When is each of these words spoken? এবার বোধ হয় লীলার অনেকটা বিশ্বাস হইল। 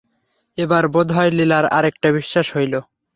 এবার 0.57 0.83
বোধ 0.93 1.07
হয় 1.11 1.31
লীলার 1.37 1.65
অনেকটা 1.77 2.07
বিশ্বাস 2.17 2.47
হইল। 2.55 2.73